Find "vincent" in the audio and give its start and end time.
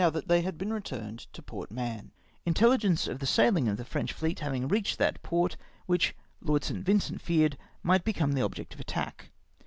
6.83-7.21